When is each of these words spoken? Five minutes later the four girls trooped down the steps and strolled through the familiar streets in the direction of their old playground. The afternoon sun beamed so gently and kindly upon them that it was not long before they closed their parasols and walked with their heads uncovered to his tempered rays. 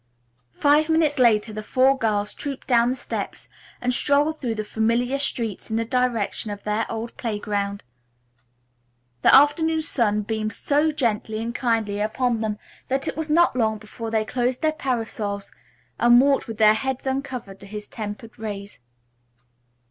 Five 0.55 0.89
minutes 0.89 1.19
later 1.19 1.53
the 1.53 1.61
four 1.61 1.95
girls 1.95 2.33
trooped 2.33 2.65
down 2.65 2.89
the 2.89 2.95
steps 2.95 3.47
and 3.79 3.93
strolled 3.93 4.41
through 4.41 4.55
the 4.55 4.63
familiar 4.63 5.19
streets 5.19 5.69
in 5.69 5.75
the 5.75 5.85
direction 5.85 6.49
of 6.49 6.63
their 6.63 6.87
old 6.91 7.15
playground. 7.17 7.83
The 9.21 9.31
afternoon 9.31 9.83
sun 9.83 10.23
beamed 10.23 10.53
so 10.53 10.89
gently 10.89 11.37
and 11.39 11.53
kindly 11.53 11.99
upon 11.99 12.41
them 12.41 12.57
that 12.87 13.07
it 13.07 13.15
was 13.15 13.29
not 13.29 13.55
long 13.55 13.77
before 13.77 14.09
they 14.09 14.25
closed 14.25 14.63
their 14.63 14.71
parasols 14.73 15.51
and 15.99 16.19
walked 16.19 16.47
with 16.47 16.57
their 16.57 16.73
heads 16.73 17.05
uncovered 17.05 17.59
to 17.59 17.67
his 17.67 17.87
tempered 17.87 18.39
rays. 18.39 18.79